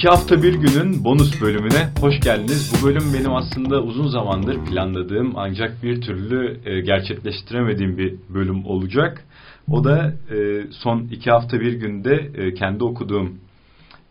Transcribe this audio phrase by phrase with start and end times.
[0.00, 2.72] İki hafta bir günün bonus bölümüne hoş geldiniz.
[2.72, 9.24] Bu bölüm benim aslında uzun zamandır planladığım ancak bir türlü e, gerçekleştiremediğim bir bölüm olacak.
[9.70, 13.38] O da e, son iki hafta bir günde e, kendi okuduğum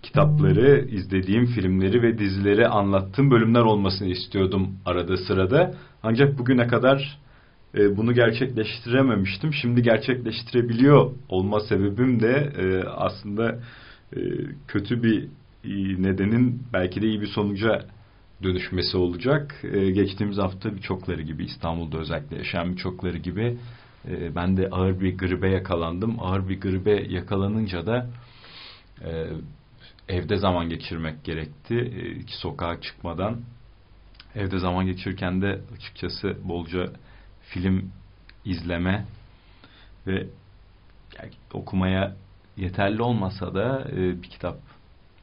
[0.04, 5.74] kitapları, izlediğim filmleri ve dizileri anlattığım bölümler olmasını istiyordum arada sırada.
[6.04, 7.20] Ancak bugüne kadar
[7.98, 9.54] bunu gerçekleştirememiştim.
[9.54, 12.54] Şimdi gerçekleştirebiliyor olma sebebim de
[12.98, 13.60] aslında
[14.68, 15.28] kötü bir
[15.64, 17.86] nedenin belki de iyi bir sonuca
[18.44, 19.62] dönüşmesi olacak.
[19.64, 23.58] E, geçtiğimiz hafta birçokları gibi İstanbul'da özellikle yaşayan birçokları gibi
[24.08, 26.16] e, ben de ağır bir gribe yakalandım.
[26.20, 28.10] Ağır bir gribe yakalanınca da
[29.04, 29.28] e,
[30.10, 31.76] evde zaman geçirmek gerekti.
[31.76, 33.42] E, sokağa çıkmadan.
[34.36, 36.92] Evde zaman geçirirken de açıkçası bolca
[37.42, 37.92] film
[38.46, 39.06] izleme
[40.08, 40.28] ve
[41.54, 42.16] okumaya
[42.58, 44.58] yeterli olmasa da e, bir kitap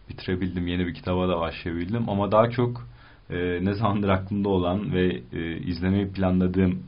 [0.08, 0.66] bitirebildim.
[0.66, 2.08] Yeni bir kitaba da başlayabildim.
[2.08, 2.88] Ama daha çok
[3.30, 6.82] e, ne zamandır aklımda olan ve e, izlemeyi planladığım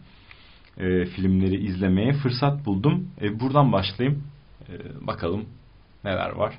[0.78, 3.08] e, filmleri izlemeye fırsat buldum.
[3.20, 4.22] E, buradan başlayayım.
[4.69, 4.72] E,
[5.06, 5.44] bakalım
[6.05, 6.58] neler var.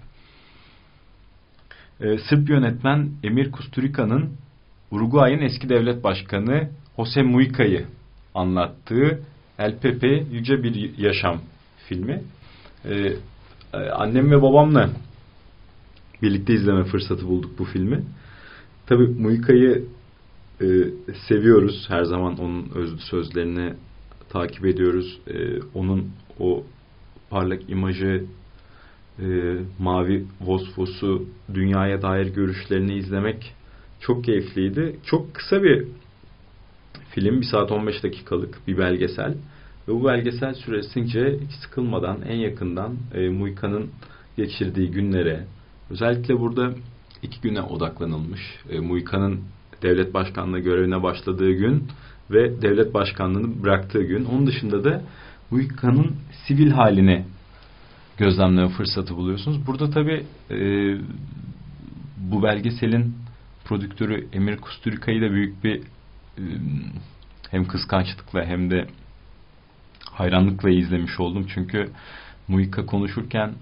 [2.01, 4.29] E, Sırp yönetmen Emir Kusturica'nın
[4.91, 7.85] Uruguay'ın eski devlet başkanı Jose Muica'yı
[8.35, 9.19] anlattığı
[9.59, 11.41] El Pepe Yüce Bir Yaşam
[11.87, 12.21] filmi.
[12.85, 13.13] E,
[13.73, 14.89] e annem ve babamla
[16.21, 18.03] birlikte izleme fırsatı bulduk bu filmi.
[18.85, 19.85] Tabi Muika'yı
[20.61, 20.65] e,
[21.27, 21.85] seviyoruz.
[21.87, 23.73] Her zaman onun özlü sözlerini
[24.29, 25.19] takip ediyoruz.
[25.27, 26.63] E, onun o
[27.29, 28.23] parlak imajı,
[29.19, 33.53] e, mavi vosfosu, dünyaya dair görüşlerini izlemek
[33.99, 34.95] çok keyifliydi.
[35.05, 35.87] Çok kısa bir
[37.09, 37.41] film.
[37.41, 39.33] Bir saat 15 dakikalık bir belgesel.
[39.87, 43.89] Ve bu belgesel süresince hiç sıkılmadan en yakından e, Muika'nın
[44.37, 45.45] geçirdiği günlere,
[45.89, 46.73] Özellikle burada
[47.23, 48.41] iki güne odaklanılmış.
[48.69, 49.39] E, Muika'nın
[49.81, 51.87] devlet başkanlığı görevine başladığı gün
[52.31, 54.25] ve devlet başkanlığını bıraktığı gün.
[54.25, 55.01] Onun dışında da
[55.51, 56.15] Muika'nın
[56.47, 57.25] sivil halini
[58.17, 59.67] gözlemleme fırsatı buluyorsunuz.
[59.67, 60.57] Burada tabi e,
[62.17, 63.15] bu belgeselin
[63.65, 65.81] prodüktörü Emir Kusturica'yı da büyük bir
[66.37, 66.43] e,
[67.51, 68.87] hem kıskançlıkla hem de
[70.11, 71.47] hayranlıkla izlemiş oldum.
[71.53, 71.89] Çünkü
[72.47, 73.53] Muika konuşurken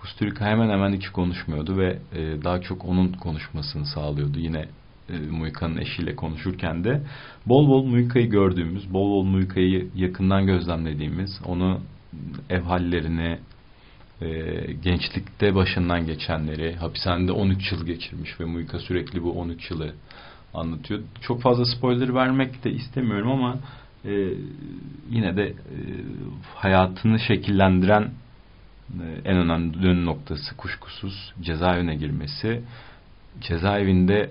[0.00, 4.38] Kusturica hemen hemen hiç konuşmuyordu ve e, daha çok onun konuşmasını sağlıyordu.
[4.38, 4.68] Yine
[5.08, 7.02] e, Muika'nın eşiyle konuşurken de
[7.46, 11.80] bol bol Muika'yı gördüğümüz, bol bol Muika'yı yakından gözlemlediğimiz, onu
[12.50, 13.38] ev hallerini,
[14.20, 14.28] e,
[14.72, 19.94] gençlikte başından geçenleri, hapishanede 13 yıl geçirmiş ve Muika sürekli bu 13 yılı
[20.54, 21.00] anlatıyor.
[21.20, 23.56] Çok fazla spoiler vermek de istemiyorum ama
[24.04, 24.34] e,
[25.10, 25.54] yine de e,
[26.54, 28.10] hayatını şekillendiren
[29.24, 32.62] en önemli dönüm noktası kuşkusuz cezaevine girmesi.
[33.40, 34.30] Cezaevinde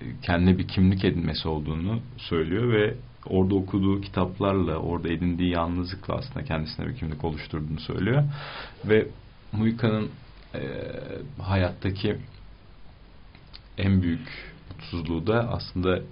[0.00, 2.94] e, kendi bir kimlik edinmesi olduğunu söylüyor ve
[3.26, 8.22] orada okuduğu kitaplarla, orada edindiği yalnızlıkla aslında kendisine bir kimlik oluşturduğunu söylüyor.
[8.84, 9.06] Ve
[9.52, 10.10] Muika'nın
[10.54, 10.60] e,
[11.42, 12.16] hayattaki
[13.78, 16.02] en büyük mutsuzluğu da aslında e,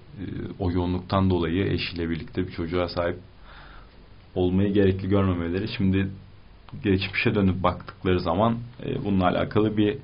[0.59, 3.19] o yoğunluktan dolayı eşiyle birlikte bir çocuğa sahip
[4.35, 5.69] olmayı gerekli görmemeleri.
[5.69, 6.09] Şimdi
[6.85, 9.97] geçmişe dönüp baktıkları zaman e, bununla alakalı bir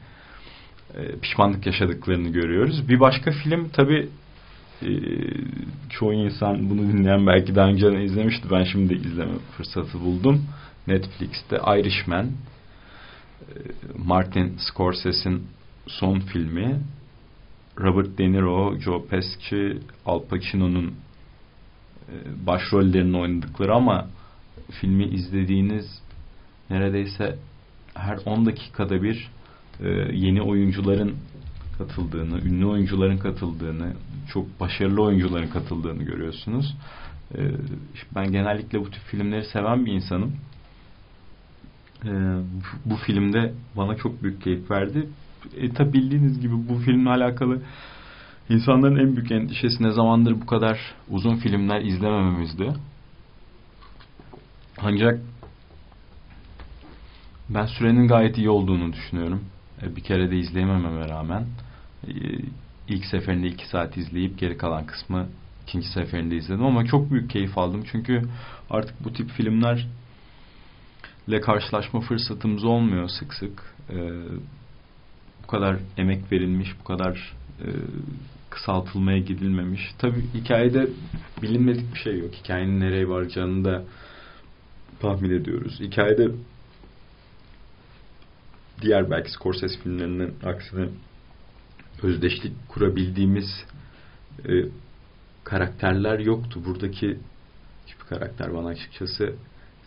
[0.95, 2.89] e, pişmanlık yaşadıklarını görüyoruz.
[2.89, 4.09] Bir başka film tabi
[4.83, 4.91] e,
[5.91, 8.49] çoğu insan bunu dinleyen belki daha önce izlemişti.
[8.51, 10.45] Ben şimdi izleme fırsatı buldum.
[10.87, 12.31] Netflix'te Irishman e,
[14.05, 15.43] Martin Scorsese'in
[15.87, 16.81] son filmi
[17.81, 20.87] Robert De Niro, Joe Pesci, Al Pacino'nun
[22.09, 22.15] e,
[22.47, 24.07] başrollerini oynadıkları ama
[24.81, 26.03] filmi izlediğiniz
[26.71, 27.39] neredeyse
[27.95, 29.31] her 10 dakikada bir
[29.81, 31.17] e, yeni oyuncuların
[31.79, 33.93] katıldığını, ünlü oyuncuların katıldığını,
[34.33, 36.77] çok başarılı oyuncuların katıldığını görüyorsunuz.
[37.35, 37.51] E,
[38.15, 40.37] ben genellikle bu tür filmleri seven bir insanım.
[42.05, 42.11] E,
[42.85, 45.09] bu, filmde bana çok büyük keyif verdi.
[45.57, 47.63] E, tabi bildiğiniz gibi bu filmle alakalı
[48.49, 50.81] insanların en büyük endişesi ne zamandır bu kadar
[51.11, 52.73] uzun filmler izlemememizdi.
[54.79, 55.21] Ancak
[57.49, 59.45] ben sürenin gayet iyi olduğunu düşünüyorum.
[59.83, 61.47] E, bir kere de izleyemememe rağmen
[62.09, 62.13] e,
[62.89, 65.27] ilk seferinde iki saat izleyip geri kalan kısmı
[65.63, 67.85] ikinci seferinde izledim ama çok büyük keyif aldım.
[67.93, 68.23] Çünkü
[68.71, 69.87] artık bu tip filmler
[71.29, 73.75] ile karşılaşma fırsatımız olmuyor sık sık.
[73.91, 73.95] Ee,
[75.43, 77.67] bu kadar emek verilmiş, bu kadar e,
[78.51, 79.81] kısaltılmaya gidilmemiş.
[79.99, 80.89] Tabi hikayede
[81.43, 82.35] bilinmedik bir şey yok.
[82.35, 83.85] Hikayenin nereye varacağını da
[85.01, 85.81] tahmin ediyoruz.
[85.81, 86.29] Hikayede
[88.83, 90.89] diğer belki Scorsese filmlerinin aksine
[92.03, 93.65] özdeşlik kurabildiğimiz
[94.49, 94.53] e,
[95.45, 96.61] karakterler yoktu.
[96.67, 97.19] Buradaki
[97.87, 99.35] hiçbir karakter bana açıkçası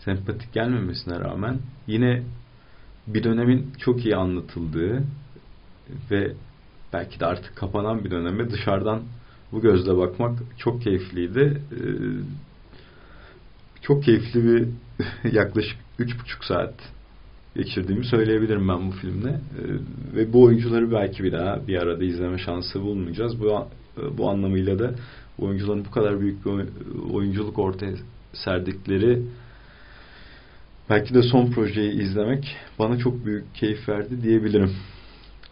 [0.04, 2.22] sempatik gelmemesine rağmen yine
[3.06, 5.02] bir dönemin çok iyi anlatıldığı
[6.10, 6.34] ve
[6.92, 9.02] belki de artık kapanan bir döneme dışarıdan
[9.52, 11.62] bu gözle bakmak çok keyifliydi.
[11.72, 11.80] Ee,
[13.82, 14.68] çok keyifli bir
[15.32, 16.74] yaklaşık üç buçuk saat
[17.56, 19.28] geçirdiğimi söyleyebilirim ben bu filmde.
[19.28, 23.40] Ee, ve bu oyuncuları belki bir daha bir arada izleme şansı bulmayacağız.
[23.40, 23.68] Bu,
[24.18, 24.94] bu anlamıyla da
[25.38, 26.52] oyuncuların bu kadar büyük bir
[27.12, 27.92] oyunculuk ortaya
[28.32, 29.22] serdikleri
[30.90, 34.76] belki de son projeyi izlemek bana çok büyük keyif verdi diyebilirim.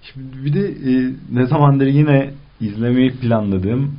[0.02, 3.94] Şimdi bir de e, ne zamandır yine izlemeyi planladığım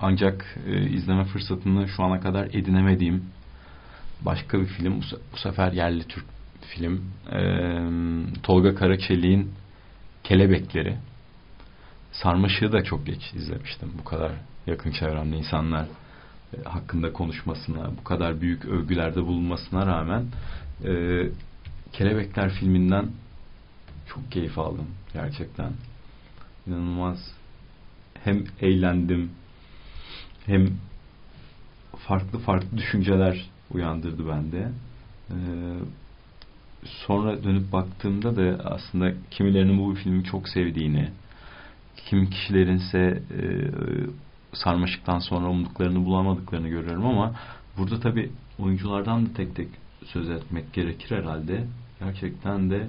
[0.00, 3.24] ancak e, izleme fırsatını şu ana kadar edinemediğim
[4.20, 5.00] başka bir film
[5.32, 6.24] bu sefer yerli Türk
[6.60, 7.40] film e,
[8.42, 9.52] Tolga Karaçelik'in
[10.24, 10.96] Kelebekleri
[12.12, 14.32] Sarmaşığı da çok geç izlemiştim bu kadar
[14.66, 15.86] yakın çevremde insanlar
[16.56, 20.26] e, hakkında konuşmasına bu kadar büyük övgülerde bulunmasına rağmen
[20.84, 21.22] e,
[21.92, 23.10] Kelebekler filminden
[24.08, 25.72] çok keyif aldım gerçekten.
[26.66, 27.18] İnanılmaz.
[28.24, 29.30] Hem eğlendim
[30.46, 30.68] hem
[31.96, 34.72] farklı farklı düşünceler uyandırdı bende.
[35.30, 35.34] Ee,
[36.84, 41.08] sonra dönüp baktığımda da aslında kimilerinin bu filmi çok sevdiğini,
[41.96, 43.42] kim kişilerin ise e,
[44.52, 47.34] sarmaşıktan sonra umduklarını bulamadıklarını görüyorum ama
[47.78, 49.68] burada tabi oyunculardan da tek tek
[50.04, 51.64] söz etmek gerekir herhalde.
[52.00, 52.86] Gerçekten de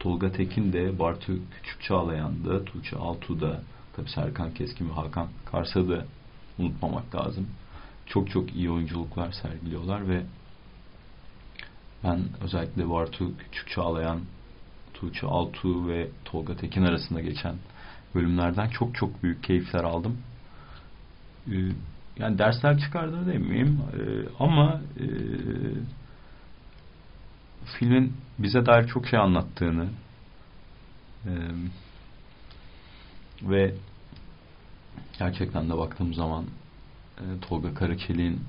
[0.00, 1.32] Tolga Tekin de, Bartu
[1.62, 3.60] Küçük Çağlayan da, Tuğçe Altuğ da,
[3.96, 6.04] tabi Serkan Keskin ve Hakan Kars'a da
[6.58, 7.46] unutmamak lazım.
[8.06, 10.22] Çok çok iyi oyunculuklar sergiliyorlar ve
[12.04, 14.20] ben özellikle Bartu Küçük Çağlayan,
[14.94, 17.54] Tuğçe Altuğ ve Tolga Tekin arasında geçen
[18.14, 20.18] bölümlerden çok çok büyük keyifler aldım.
[21.50, 21.54] Ee,
[22.18, 25.06] yani dersler çıkardığını demeyeyim ee, ama e,
[27.78, 29.88] filmin bize dair çok şey anlattığını
[31.24, 31.32] e,
[33.42, 33.74] ve
[35.18, 36.44] gerçekten de baktığım zaman
[37.18, 38.40] e, Tolga Karaçelik'in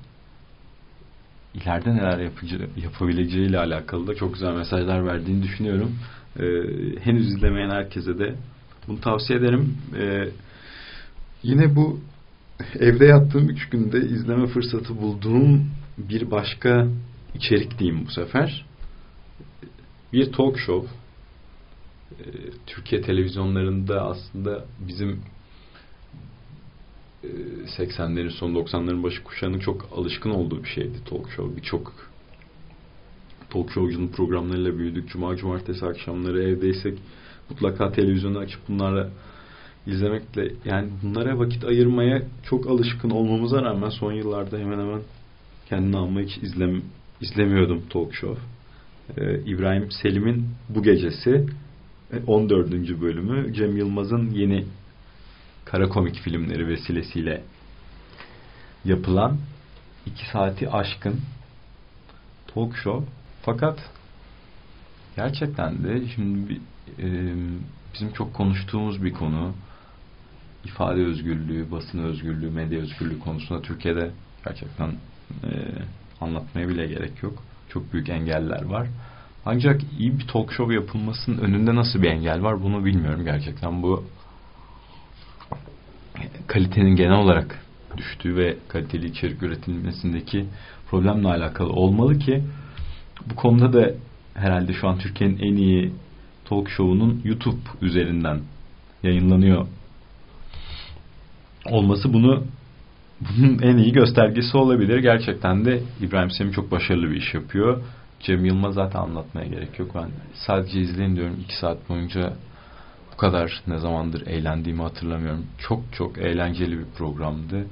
[1.56, 5.96] ileride neler yapıcı, yapabileceği ile alakalı da çok güzel mesajlar verdiğini düşünüyorum.
[6.40, 6.44] E,
[7.00, 8.36] henüz izlemeyen herkese de
[8.88, 9.78] bunu tavsiye ederim.
[9.98, 10.30] E,
[11.44, 12.00] yine bu
[12.80, 16.88] evde yattığım üç günde izleme fırsatı bulduğum bir başka
[17.36, 18.66] içerik diyeyim bu sefer
[20.14, 20.90] bir talk show.
[22.20, 22.24] Ee,
[22.68, 25.22] Türkiye televizyonlarında aslında bizim
[27.78, 31.56] 80'lerin e, son 90'ların başı kuşağının çok alışkın olduğu bir şeydi talk show.
[31.56, 31.94] Birçok
[33.50, 35.10] talk showcunun programlarıyla büyüdük.
[35.10, 37.00] Cuma, cumartesi akşamları evdeysek
[37.50, 39.10] mutlaka televizyonu açıp bunlarla
[39.88, 45.02] izlemekle yani bunlara vakit ayırmaya çok alışkın olmamıza rağmen son yıllarda hemen hemen
[45.70, 46.82] kendini almayı hiç izlem,
[47.22, 48.42] izlemiyordum talk show
[49.18, 51.46] e, İbrahim Selim'in Bu Gecesi
[52.28, 52.74] 14.
[52.74, 54.66] E, bölümü Cem Yılmaz'ın yeni
[55.72, 57.44] kara komik filmleri vesilesiyle
[58.86, 59.38] yapılan
[60.06, 61.22] iki saati aşkın
[62.48, 63.06] talk show
[63.42, 63.90] fakat
[65.16, 66.60] gerçekten de şimdi
[67.00, 67.34] e,
[67.94, 69.54] bizim çok konuştuğumuz bir konu
[70.66, 74.12] ifade özgürlüğü, basın özgürlüğü, medya özgürlüğü konusunda Türkiye'de
[74.46, 74.90] gerçekten
[75.44, 75.50] e,
[76.22, 78.88] anlatmaya bile gerek yok çok büyük engeller var.
[79.46, 83.84] Ancak iyi bir talk show yapılmasının önünde nasıl bir engel var bunu bilmiyorum gerçekten.
[83.84, 84.06] Bu
[86.48, 87.60] kalitenin genel olarak
[87.98, 90.46] düştüğü ve kaliteli içerik üretilmesindeki
[90.90, 92.44] problemle alakalı olmalı ki
[93.30, 93.92] bu konuda da
[94.34, 95.94] herhalde şu an Türkiye'nin en iyi
[96.46, 98.40] talk show'unun YouTube üzerinden
[99.04, 99.68] yayınlanıyor
[101.66, 102.44] olması bunu
[103.22, 104.98] bunun en iyi göstergesi olabilir.
[104.98, 107.82] Gerçekten de İbrahim Semih çok başarılı bir iş yapıyor.
[108.20, 109.92] Cem Yılmaz zaten anlatmaya gerek yok.
[109.96, 111.40] Ben sadece izleyin diyorum.
[111.44, 112.34] iki saat boyunca
[113.22, 115.46] kadar ne zamandır eğlendiğimi hatırlamıyorum.
[115.58, 117.68] Çok çok eğlenceli bir programdı.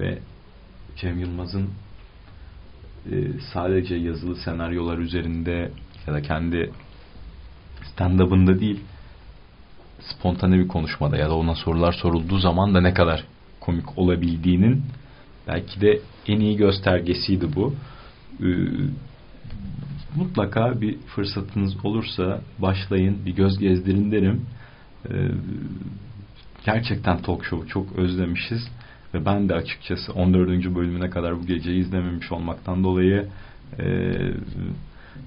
[0.00, 0.18] Ve
[0.96, 1.70] Cem Yılmaz'ın
[3.12, 3.16] e,
[3.52, 5.72] sadece yazılı senaryolar üzerinde
[6.06, 6.70] ya da kendi
[7.84, 8.80] stand-up'ında değil
[10.00, 13.24] spontane bir konuşmada ya da ona sorular sorulduğu zaman da ne kadar
[13.60, 14.82] komik olabildiğinin
[15.46, 17.74] belki de en iyi göstergesiydi bu.
[18.40, 18.46] Ee,
[20.16, 24.46] mutlaka bir fırsatınız olursa başlayın, bir göz gezdirin derim.
[25.10, 25.28] Ee,
[26.66, 28.68] gerçekten talk show çok özlemişiz
[29.14, 30.48] ve ben de açıkçası 14.
[30.74, 33.28] bölümüne kadar bu geceyi izlememiş olmaktan dolayı
[33.78, 34.14] e,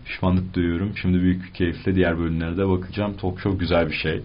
[0.06, 0.94] pişmanlık duyuyorum.
[1.02, 3.18] Şimdi büyük bir keyifle diğer bölümlere de bakacağım.
[3.18, 4.16] Talk show güzel bir şey.
[4.16, 4.22] Ee,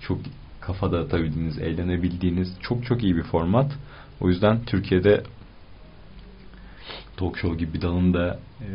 [0.00, 0.18] çok
[0.60, 3.72] kafa dağıtabildiğiniz, eğlenebildiğiniz çok çok iyi bir format.
[4.20, 5.22] O yüzden Türkiye'de
[7.16, 8.68] talk show gibi bir dalın da e,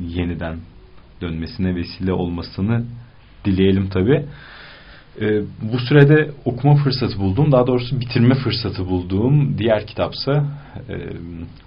[0.00, 0.58] yeniden
[1.20, 2.84] dönmesine vesile olmasını
[3.44, 4.26] dileyelim tabi.
[5.20, 5.42] E,
[5.72, 10.44] bu sürede okuma fırsatı bulduğum, daha doğrusu bitirme fırsatı bulduğum diğer kitapsa
[10.88, 10.94] e,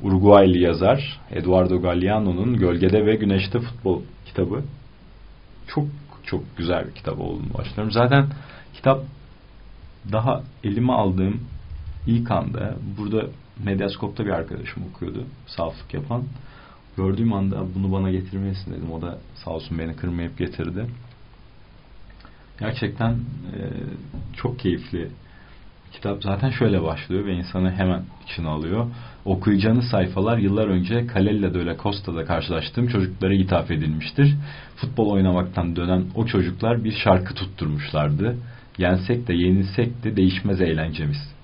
[0.02, 4.64] Uruguaylı yazar Eduardo Galeano'nun Gölgede ve Güneşte Futbol kitabı.
[5.68, 5.86] Çok
[6.26, 7.92] çok güzel bir kitap olduğunu başlıyorum.
[7.92, 8.26] Zaten
[8.74, 9.04] kitap
[10.12, 11.40] daha elime aldığım
[12.08, 13.28] ilk anda burada
[13.64, 15.24] Medyaskop'ta bir arkadaşım okuyordu.
[15.48, 16.24] Saflık yapan.
[16.98, 18.92] Gördüğüm anda bunu bana getirmesin dedim.
[18.92, 20.86] O da sağ olsun beni kırmayıp getirdi.
[22.60, 23.60] Gerçekten e,
[24.38, 25.10] çok keyifli
[25.92, 26.24] kitap.
[26.24, 28.88] Zaten şöyle başlıyor ve insanı hemen içine alıyor.
[29.26, 34.36] Okuyacağınız sayfalar yıllar önce Calella de la Costa'da karşılaştığım çocuklara ithaf edilmiştir.
[34.76, 38.38] Futbol oynamaktan dönen o çocuklar bir şarkı tutturmuşlardı.
[38.78, 41.36] Yensek de yenilsek de değişmez eğlencemiz.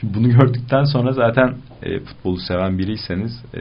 [0.00, 3.60] Şimdi bunu gördükten sonra zaten e, futbolu seven biriyseniz e,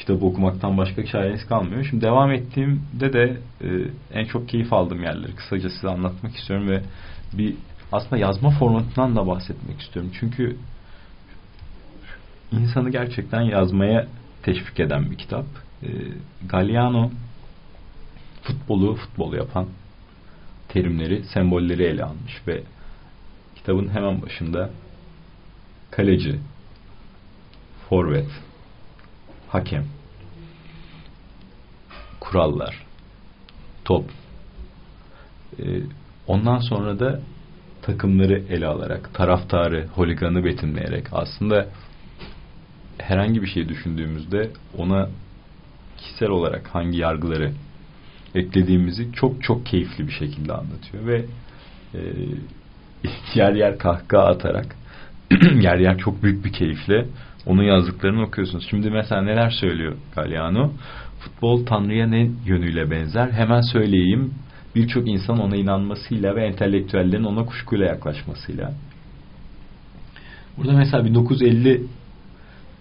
[0.00, 1.86] kitabı okumaktan başka çareniz kalmıyor.
[1.90, 3.68] Şimdi devam ettiğimde de e,
[4.12, 6.82] en çok keyif aldığım yerleri kısaca size anlatmak istiyorum ve
[7.32, 7.54] bir
[7.92, 10.12] aslında yazma formatından da bahsetmek istiyorum.
[10.20, 10.56] Çünkü
[12.52, 14.06] insanı gerçekten yazmaya
[14.42, 15.44] teşvik eden bir kitap.
[15.82, 15.88] E,
[16.48, 17.10] Galliano
[18.42, 19.66] futbolu futbol yapan
[20.68, 22.62] terimleri, sembolleri ele almış ve
[23.56, 24.70] kitabın hemen başında
[25.90, 26.38] kaleci,
[27.88, 28.28] forvet,
[29.50, 29.84] hakem,
[32.20, 32.86] kurallar,
[33.84, 34.04] top,
[35.58, 35.64] e,
[36.26, 37.20] ondan sonra da
[37.82, 41.68] takımları ele alarak, taraftarı, holiganı betimleyerek aslında
[42.98, 45.08] herhangi bir şey düşündüğümüzde ona
[45.98, 47.52] kişisel olarak hangi yargıları
[48.34, 51.24] eklediğimizi çok çok keyifli bir şekilde anlatıyor ve
[51.94, 52.00] e,
[53.34, 54.79] yer yer kahkaha atarak
[55.60, 57.06] yer yer çok büyük bir keyifle
[57.46, 58.66] onun yazdıklarını okuyorsunuz.
[58.70, 60.72] Şimdi mesela neler söylüyor Galliano?
[61.20, 63.30] Futbol Tanrı'ya ne yönüyle benzer?
[63.30, 64.34] Hemen söyleyeyim.
[64.74, 68.72] Birçok insan ona inanmasıyla ve entelektüellerin ona kuşkuyla yaklaşmasıyla.
[70.56, 71.82] Burada mesela 1950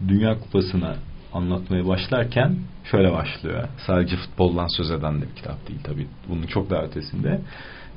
[0.07, 0.95] Dünya Kupası'na
[1.33, 2.55] anlatmaya başlarken
[2.91, 3.67] şöyle başlıyor.
[3.87, 6.07] Sadece futboldan söz eden de bir kitap değil tabii.
[6.29, 7.41] Bunun çok daha ötesinde.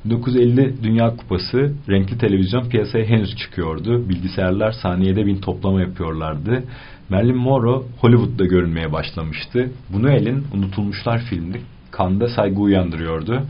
[0.05, 4.09] 1950 Dünya Kupası renkli televizyon piyasaya henüz çıkıyordu.
[4.09, 6.63] Bilgisayarlar saniyede bin toplama yapıyorlardı.
[7.09, 9.71] Marilyn Monroe Hollywood'da görünmeye başlamıştı.
[9.93, 13.41] Buñuel'in Unutulmuşlar filmi kanda saygı uyandırıyordu.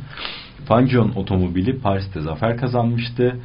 [0.65, 3.35] Fangio'nun otomobili Paris'te zafer kazanmıştı.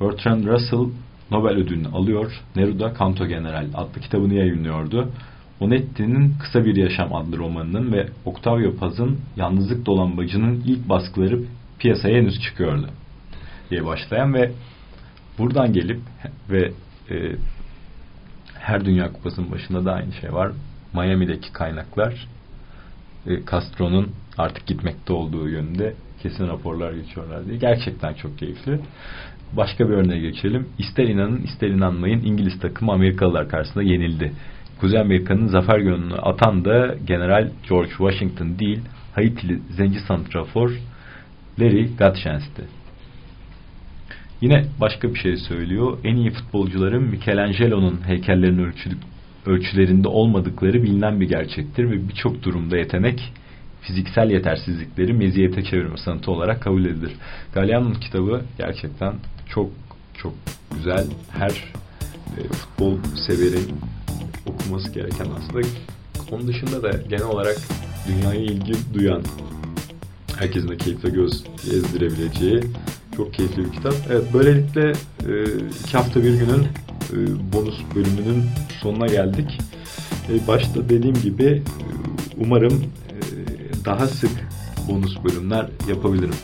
[0.00, 0.88] Bertrand Russell
[1.30, 2.40] Nobel ödülünü alıyor.
[2.56, 5.08] Neruda Kanto General adlı kitabını yayınlıyordu.
[5.60, 11.40] Onetti'nin Kısa Bir Yaşam adlı romanının ve Octavio Paz'ın Yalnızlık Dolambacı'nın ilk baskıları
[11.82, 12.88] piyasaya henüz çıkıyordu
[13.70, 14.52] diye başlayan ve
[15.38, 16.00] buradan gelip
[16.50, 16.72] ve
[17.10, 17.36] e,
[18.58, 20.52] her Dünya Kupası'nın başında da aynı şey var.
[20.94, 22.28] Miami'deki kaynaklar
[23.26, 27.56] e, Castro'nun artık gitmekte olduğu yönünde kesin raporlar geçiyorlar diye.
[27.56, 28.80] Gerçekten çok keyifli.
[29.52, 30.68] Başka bir örneğe geçelim.
[30.78, 34.32] İster inanın ister inanmayın İngiliz takımı Amerikalılar karşısında yenildi.
[34.80, 38.80] Kuzey Amerika'nın zafer gönlünü atan da General George Washington değil,
[39.14, 40.70] Haitili zenci santrafor
[41.60, 42.64] Larry Gottschalk'ti.
[44.40, 45.98] Yine başka bir şey söylüyor.
[46.04, 48.98] En iyi futbolcuların Michelangelo'nun heykellerinin ölçülük,
[49.46, 53.32] ölçülerinde olmadıkları bilinen bir gerçektir ve birçok durumda yetenek
[53.82, 57.12] fiziksel yetersizlikleri meziyete çevirme sanatı olarak kabul edilir.
[57.54, 59.14] Galliano'nun kitabı gerçekten
[59.48, 59.70] çok
[60.14, 60.34] çok
[60.74, 61.06] güzel.
[61.30, 61.50] Her
[62.38, 63.74] e, futbol severin
[64.46, 65.66] okuması gereken aslında.
[66.32, 67.56] Onun dışında da genel olarak
[68.08, 69.22] dünyaya ilgi duyan
[70.42, 72.62] herkesin de keyifle göz gezdirebileceği
[73.16, 73.94] çok keyifli bir kitap.
[74.10, 74.92] Evet böylelikle
[75.28, 75.44] e,
[75.84, 76.66] iki hafta bir günün
[77.12, 77.16] e,
[77.52, 78.44] bonus bölümünün
[78.82, 79.58] sonuna geldik.
[80.28, 81.62] E, başta dediğim gibi
[82.38, 82.84] umarım
[83.84, 84.30] daha sık
[84.88, 86.34] bonus bölümler yapabilirim.